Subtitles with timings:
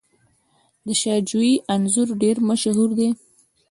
[0.85, 3.09] د شاه جوی انځر ډیر مشهور دي.